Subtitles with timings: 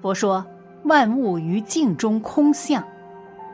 [0.00, 0.44] 佛说
[0.84, 2.82] ：“万物于镜中空相，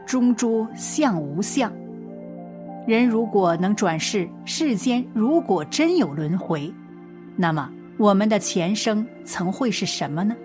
[0.07, 1.73] 中诸相无相。
[2.87, 6.73] 人如果能转世，世间如果真有轮回，
[7.37, 7.69] 那么
[7.99, 10.37] 我们的前生曾会是什么呢？”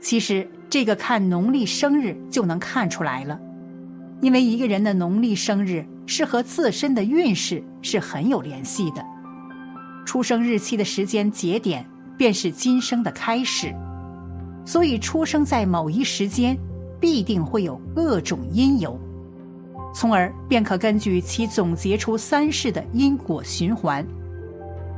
[0.00, 3.38] 其实，这个看农历生日就能看出来了，
[4.20, 9.04] 因为一个人的农历生日是和自身的运势是很有联系的。
[10.04, 11.86] 出生日期的时间节点
[12.16, 13.72] 便是今生的开始，
[14.64, 16.56] 所以出生在某一时间，
[17.00, 18.98] 必定会有各种因由，
[19.94, 24.06] 从而便可根据其总结出三世的因果循环。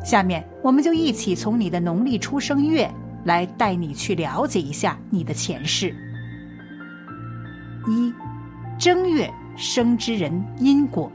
[0.05, 2.91] 下面我们就一起从你的农历出生月
[3.25, 5.95] 来带你去了解一下你的前世。
[7.89, 8.13] 一，
[8.79, 11.11] 正月生之人因果。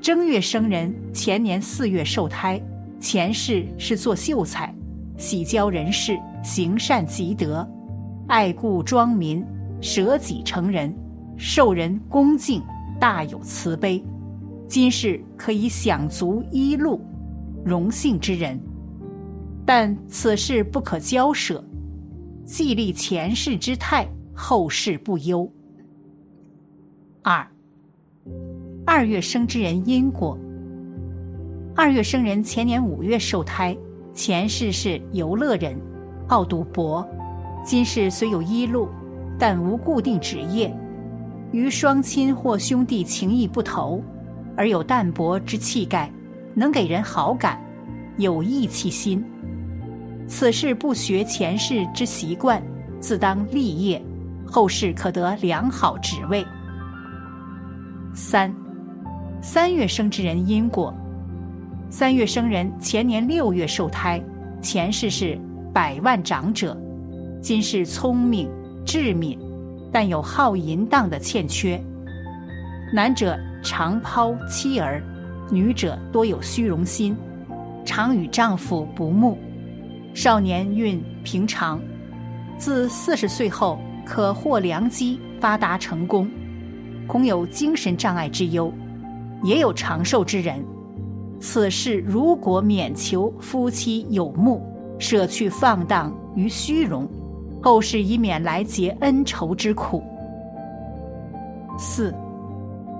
[0.00, 2.62] 正月生人，前年四月受胎，
[3.00, 4.72] 前世是做秀才，
[5.16, 7.66] 喜交人事，行善积德，
[8.28, 9.44] 爱故庄民，
[9.80, 10.94] 舍己成人，
[11.38, 12.62] 受人恭敬，
[13.00, 14.02] 大有慈悲。
[14.68, 17.00] 今世可以享足衣禄，
[17.64, 18.60] 荣幸之人。
[19.64, 21.64] 但此事不可交舍，
[22.44, 25.50] 既立前世之态，后世不忧。
[27.22, 27.46] 二。
[28.84, 30.38] 二月生之人因果。
[31.74, 33.76] 二月生人前年五月受胎，
[34.16, 35.78] 前世是游乐人，
[36.26, 37.06] 好赌博。
[37.62, 38.88] 今世虽有衣禄，
[39.38, 40.74] 但无固定职业，
[41.52, 44.02] 与双亲或兄弟情谊不投，
[44.56, 46.10] 而有淡泊之气概，
[46.54, 47.62] 能给人好感，
[48.16, 49.22] 有义气心。
[50.26, 52.62] 此事不学前世之习惯，
[52.98, 54.02] 自当立业，
[54.46, 56.42] 后世可得良好职位。
[58.14, 58.50] 三。
[59.42, 60.92] 三月生之人因果，
[61.88, 64.20] 三月生人前年六月受胎，
[64.60, 65.38] 前世是
[65.72, 66.76] 百万长者，
[67.40, 68.50] 今世聪明
[68.84, 69.38] 智敏，
[69.92, 71.80] 但有好淫荡的欠缺。
[72.92, 75.00] 男者常抛妻儿，
[75.50, 77.16] 女者多有虚荣心，
[77.84, 79.38] 常与丈夫不睦。
[80.12, 81.80] 少年运平常，
[82.58, 86.28] 自四十岁后可获良机，发达成功，
[87.06, 88.72] 恐有精神障碍之忧。
[89.44, 90.64] 也有长寿之人，
[91.38, 94.62] 此事如果免求夫妻有目，
[94.98, 97.06] 舍去放荡与虚荣，
[97.62, 100.02] 后世以免来结恩仇之苦。
[101.78, 102.14] 四，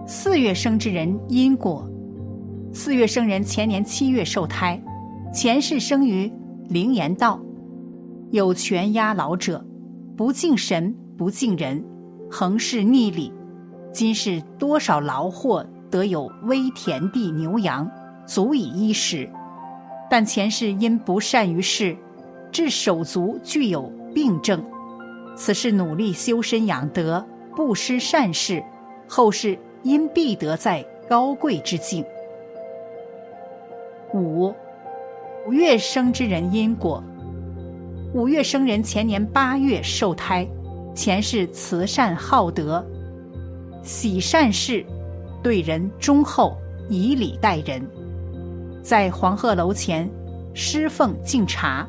[0.07, 1.89] 四月生之人因果，
[2.73, 4.81] 四月生人前年七月受胎，
[5.33, 6.31] 前世生于
[6.69, 7.41] 灵岩道，
[8.31, 9.65] 有权压老者，
[10.17, 11.83] 不敬神不敬人，
[12.31, 13.33] 横事逆理，
[13.93, 15.67] 今世多少劳祸。
[15.89, 17.89] 得有微田地牛羊，
[18.27, 19.29] 足以衣食，
[20.11, 21.97] 但前世因不善于事，
[22.51, 24.65] 致手足具有病症。
[25.37, 28.63] 此事努力修身养德，不失善事，
[29.07, 32.05] 后世因必得在高贵之境。
[34.13, 34.53] 五，
[35.47, 37.03] 五月生之人因果。
[38.15, 40.49] 五月生人前年八月受胎，
[40.95, 42.85] 前世慈善好德，
[43.83, 44.85] 喜善事。
[45.43, 46.57] 对人忠厚，
[46.89, 47.87] 以礼待人，
[48.87, 50.09] 在黄鹤楼前
[50.55, 51.85] 施奉敬茶，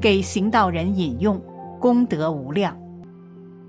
[0.00, 1.40] 给行道人饮用，
[1.78, 2.76] 功德无量。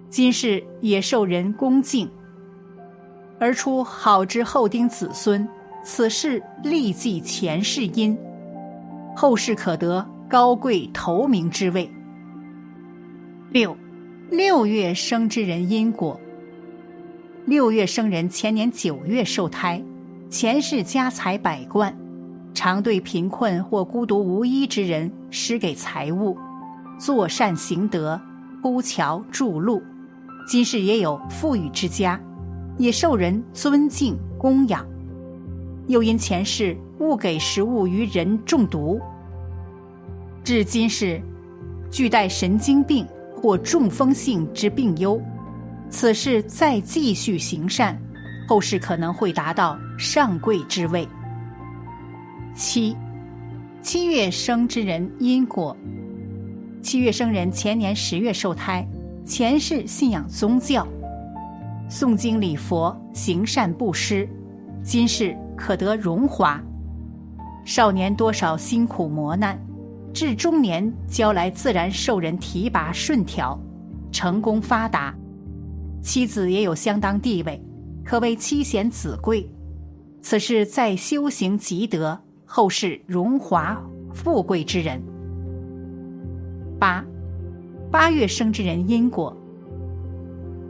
[0.10, 2.10] 今世也受人恭敬，
[3.40, 5.48] 而出好之后丁子孙，
[5.84, 8.18] 此事立即前世因，
[9.16, 11.88] 后世可得高贵头名之位。
[13.52, 13.78] 六，
[14.32, 16.20] 六月生之人因果。
[17.46, 19.80] 六月生人前年九月受胎，
[20.32, 21.96] 前世家财百贯，
[22.54, 26.38] 常对贫困或孤独无依之人施给财物，
[27.00, 28.20] 作善行德，
[28.62, 29.82] 孤桥筑路。
[30.48, 32.20] 今世也有富裕之家，
[32.78, 34.86] 也受人尊敬供养。
[35.88, 39.02] 又因前世误给食物于人中毒，
[40.44, 41.22] 至今世
[41.90, 43.06] 具带神经病
[43.36, 45.20] 或中风性之病忧。
[45.90, 48.00] 此事再继续行善，
[48.48, 51.08] 后世可能会达到上贵之位。
[52.56, 52.96] 七，
[53.82, 55.76] 七月生之人因果。
[56.84, 58.88] 七月生人前年十月受胎，
[59.26, 60.88] 前世信仰宗教，
[61.90, 64.30] 诵经礼佛，行善布施，
[64.84, 66.62] 今世可得荣华。
[67.66, 69.60] 少年多少辛苦磨难，
[70.14, 73.60] 至中年交来自然受人提拔顺调，
[74.12, 75.16] 成功发达。
[76.04, 77.60] 妻子也有相当地位，
[78.04, 79.50] 可谓妻贤子贵。
[80.22, 82.22] 此事在修行积德，
[82.56, 83.76] 后世荣华
[84.14, 85.02] 富贵之人。
[86.80, 87.04] 八，
[87.90, 89.36] 八月生之人因果。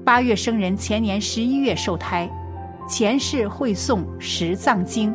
[0.05, 2.31] 八月生人前年十一月受胎，
[2.87, 5.11] 前世会诵《十藏经》，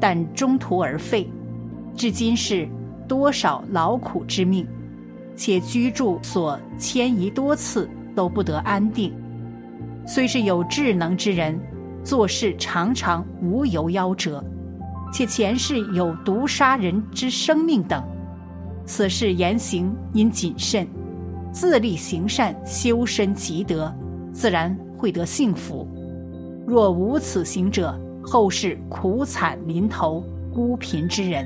[0.00, 1.30] 但中途而废，
[1.94, 2.68] 至今是
[3.06, 4.66] 多少劳苦之命，
[5.36, 9.14] 且居住所迁移多次都不得安定。
[10.08, 11.56] 虽是有智能之人，
[12.02, 14.44] 做事常常无由夭折，
[15.12, 18.02] 且前世有毒杀人之生命等，
[18.84, 20.86] 此事言行应谨慎，
[21.52, 23.92] 自立行善，修身积德。
[24.32, 25.86] 自然会得幸福。
[26.66, 30.24] 若无此行者，后世苦惨临头，
[30.54, 31.44] 孤贫之人。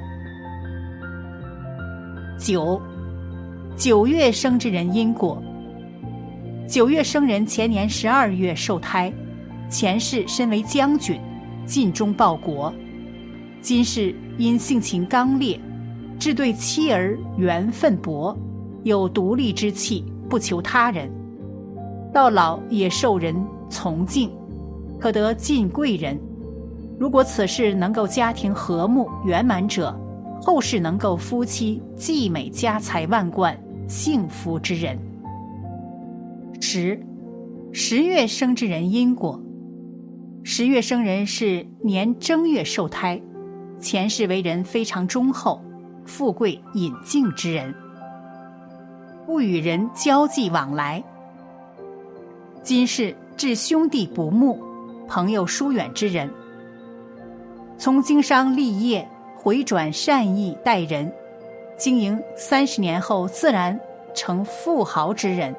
[2.38, 2.80] 九，
[3.74, 5.42] 九月生之人因果。
[6.68, 9.10] 九月生人前年十二月受胎，
[9.70, 11.18] 前世身为将军，
[11.64, 12.72] 尽忠报国。
[13.64, 15.58] 今世因性情刚烈，
[16.18, 18.36] 至对妻儿缘分薄，
[18.82, 21.10] 有独立之气，不求他人。
[22.12, 23.34] 到老也受人
[23.70, 24.30] 崇敬，
[25.00, 26.20] 可得近贵人。
[27.00, 29.98] 如果此事能够家庭和睦圆满者，
[30.42, 33.58] 后世能够夫妻既美家财万贯，
[33.88, 34.98] 幸福之人。
[36.60, 37.00] 十，
[37.72, 39.40] 十月生之人因果。
[40.42, 43.18] 十月生人是年正月受胎，
[43.80, 45.62] 前世为人非常忠厚、
[46.04, 47.74] 富贵隐静之人，
[49.26, 51.02] 不与人交际往来。
[52.62, 54.58] 今世至兄弟不睦、
[55.06, 56.30] 朋友疏远之人，
[57.76, 59.06] 从经商立业
[59.36, 61.12] 回转善意待人，
[61.76, 63.78] 经营三十年后自然
[64.14, 65.54] 成富豪之人。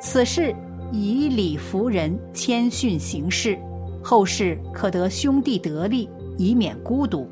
[0.00, 0.54] 此事
[0.90, 3.56] 以礼服人，谦逊行事，
[4.02, 7.28] 后世可得兄弟得利，以免孤独。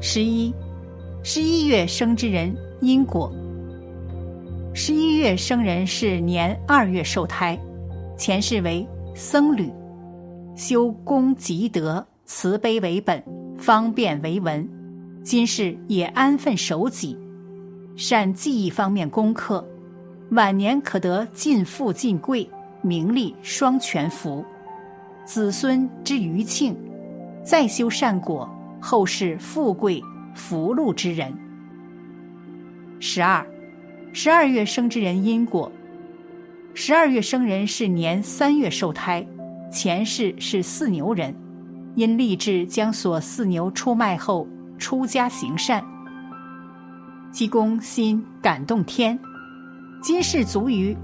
[0.00, 0.52] 十一，
[1.22, 3.32] 十一月生之人因果。
[4.74, 7.58] 十一月生人是年二月受胎，
[8.18, 9.70] 前世为僧侣，
[10.56, 13.22] 修功积德，慈悲为本，
[13.56, 14.68] 方便为文。
[15.22, 17.16] 今世也安分守己，
[17.96, 19.66] 善技艺方面功课，
[20.32, 22.50] 晚年可得尽富尽贵，
[22.82, 24.44] 名利双全福，
[25.24, 26.76] 子孙之余庆，
[27.44, 28.48] 再修善果，
[28.80, 30.02] 后世富贵
[30.34, 31.32] 福禄之人。
[32.98, 33.46] 十二。
[34.16, 35.70] 十二月生之人因果，
[36.72, 39.26] 十二月生人是年三月受胎，
[39.72, 41.34] 前世是四牛人，
[41.96, 44.46] 因立志将所四牛出卖后
[44.78, 45.84] 出家行善，
[47.32, 49.18] 积功心感动天，
[50.00, 50.96] 今世足于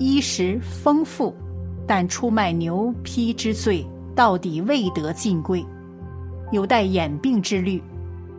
[0.00, 1.32] 衣食丰富，
[1.86, 5.64] 但出卖牛匹之罪到底未得尽归，
[6.52, 7.82] 有待眼病之虑，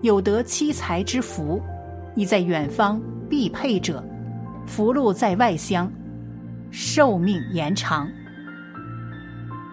[0.02, 1.62] 有得妻财之福，
[2.16, 4.04] 亦在远方必配者。
[4.66, 5.92] 福禄在外乡，
[6.72, 8.08] 寿命延长。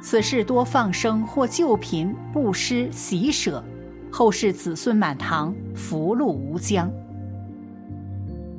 [0.02, 3.62] 此事多放生或救贫布施喜舍，
[4.10, 6.90] 后世子孙满堂，福禄无疆。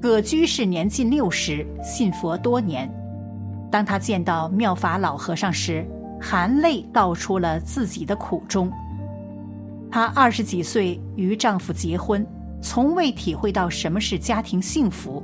[0.02, 2.90] 葛居士年近六十，信佛多年。
[3.72, 5.86] 当他见到妙法老和尚时，
[6.22, 8.72] 含泪道出了自己的苦衷。
[9.96, 12.28] 她二十几岁与丈夫结婚，
[12.62, 15.24] 从未体会到什么是家庭幸福。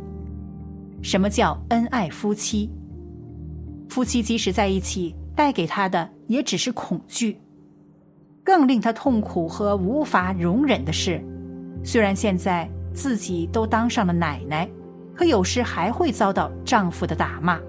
[1.02, 2.72] 什么叫恩爱夫妻？
[3.90, 7.38] 夫妻即使在一起，带给她的也只是恐惧。
[8.46, 11.22] 更令她痛苦和无法容忍的是，
[11.84, 14.66] 虽然现在自己都当上了奶奶，
[15.14, 17.60] 可有时还会遭到丈夫的打骂。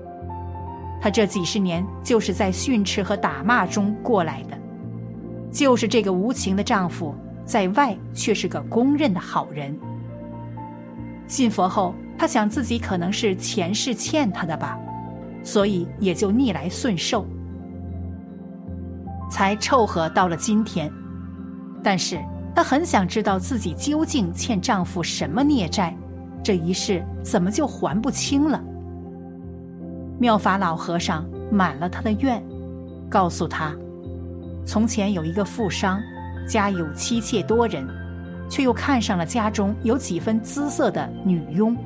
[1.01, 4.62] 她这几十年就是在训斥和打骂中过来的。
[5.53, 9.79] 就是这个无情的丈夫，在外却是个公认的好人。
[11.29, 11.95] 信佛后。
[12.19, 14.79] 他想自己可能是前世欠他的吧，
[15.43, 17.27] 所以也就逆来顺受，
[19.29, 20.89] 才凑合到了今天。
[21.83, 22.21] 但是
[22.55, 25.97] 她很想知道自己究竟欠丈夫什么孽债，
[26.45, 28.63] 这一世怎么就还不清了？
[30.21, 32.41] 妙法老和尚满了他的愿，
[33.11, 33.75] 告诉他：
[34.65, 36.01] 从前有一个富商，
[36.47, 37.87] 家有妻妾多人，
[38.49, 41.77] 却又看上了家中有几分姿色的女佣。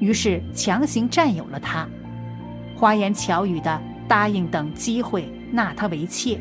[0.00, 1.86] 于是强行占有了她，
[2.76, 6.38] 花言巧语的答应等机会纳她为妾。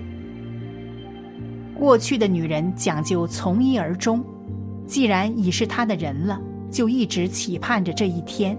[1.76, 4.24] 过去的女人讲究从一而终，
[4.88, 6.40] 既然已是他的人了，
[6.72, 8.58] 就一直期盼着这一天。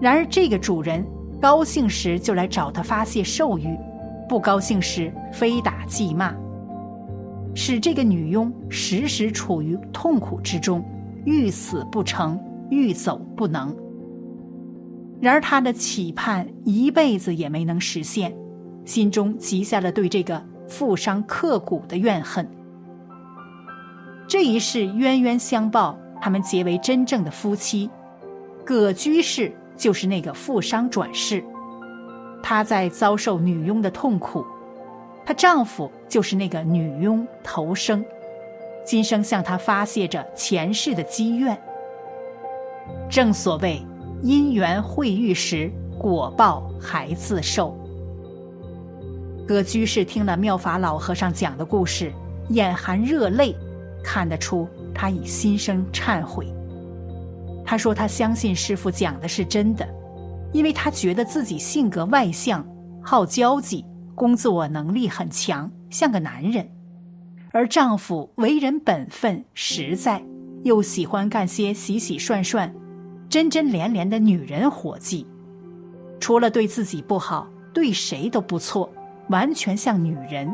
[0.00, 1.04] 然而这个主人
[1.40, 3.76] 高兴时就来找他发泄兽欲，
[4.28, 6.34] 不高兴时非打即骂，
[7.54, 10.84] 使这个女佣时时处于痛苦之中，
[11.24, 12.38] 欲死不成。
[12.70, 13.76] 欲走不能，
[15.20, 18.34] 然而他的期盼一辈子也没能实现，
[18.86, 22.48] 心中积下了对这个富商刻骨的怨恨。
[24.26, 27.88] 这一世冤冤相报，他们结为真正的夫妻。
[28.64, 31.44] 葛居士就是那个富商转世，
[32.46, 34.44] 她在遭受女佣的痛苦，
[35.24, 38.04] 她丈夫就是那个女佣投生，
[38.84, 41.58] 今生向她发泄着前世的积怨。
[43.08, 43.80] 正所谓
[44.22, 47.74] 因缘会遇时，果报还自受。
[49.48, 52.12] 葛居士听了妙法老和尚讲的故事，
[52.50, 53.56] 眼含热泪。
[54.02, 56.46] 看得出，他已心生忏悔。
[57.64, 59.88] 他说：“他相信师傅讲的是真的，
[60.54, 62.64] 因为他觉得自己性格外向、
[63.02, 63.84] 好交际，
[64.14, 66.64] 工作能力很强，像个男人；
[67.50, 70.24] 而丈夫为人本分、实在，
[70.62, 72.72] 又喜欢干些洗洗涮涮、
[73.28, 75.26] 真真连连的女人活计。
[76.20, 78.88] 除了对自己不好，对谁都不错，
[79.30, 80.48] 完全像女人。”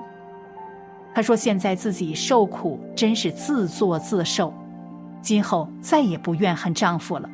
[1.14, 4.50] 她说：“现在自己受苦，真是自作自受。
[5.20, 7.28] 今后再也不怨恨丈夫了。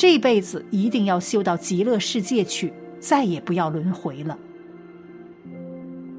[0.00, 4.38] 这辈子一定要修到极乐世界去，再也不要轮回了。”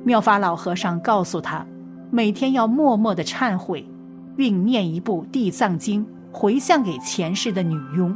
[0.05, 1.65] 妙法老和尚告诉他
[2.11, 3.83] ：“每天要默默的忏悔，
[4.37, 8.15] 并念一部《地藏经》，回向给前世的女佣。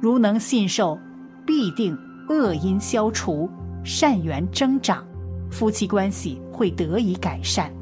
[0.00, 0.98] 如能信受，
[1.46, 1.96] 必定
[2.28, 3.48] 恶因消除，
[3.84, 5.06] 善缘增长。”
[5.48, 7.72] 夫妻关系会得以改善。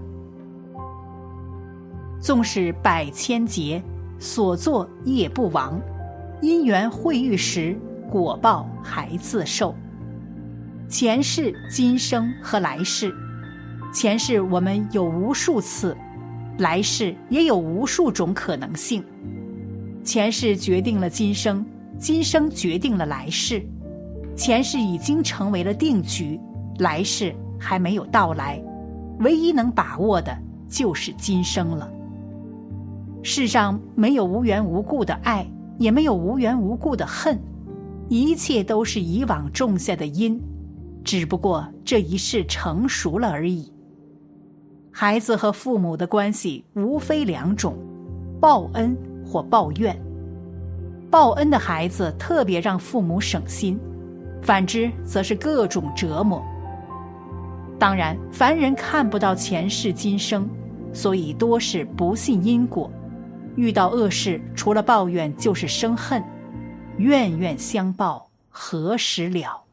[2.21, 3.83] 纵使百千劫，
[4.19, 5.81] 所作业不亡；
[6.45, 7.75] 因缘会遇时，
[8.11, 9.75] 果报还自受。
[10.91, 13.15] 前世、今生和来世，
[13.95, 15.97] 前世我们有无数次，
[16.59, 19.03] 来世也有无数种可能性。
[20.05, 21.65] 前世决定了今生，
[21.99, 23.65] 今生决定了来世。
[24.37, 26.39] 前世已经成为了定局，
[26.79, 27.35] 来世。
[27.57, 28.63] 还没有到来，
[29.21, 30.37] 唯一能把握的
[30.69, 31.91] 就是今生了。
[33.23, 35.47] 世上没有无缘无故的爱，
[35.79, 37.39] 也没有无缘无故的恨，
[38.09, 40.41] 一切都是以往种下的因，
[41.03, 43.73] 只不过这一世成熟了而已。
[44.91, 47.77] 孩子和父母的关系无非两种：
[48.41, 49.99] 报恩或报怨。
[51.11, 53.79] 报恩的孩子特别让父母省心，
[54.43, 56.43] 反之则是各种折磨。
[57.79, 60.49] 当然，凡人看不到前世今生，
[60.93, 62.91] 所以多是不信因果。
[63.57, 66.23] 遇到恶事，除了抱怨就是生恨，
[66.99, 69.64] 怨怨相报，何时了？